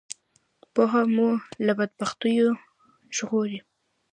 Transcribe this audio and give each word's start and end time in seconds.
پوهنه 0.73 1.07
مو 1.15 1.29
له 1.65 1.73
بدبختیو 1.79 2.47
ژغوری 3.15 3.59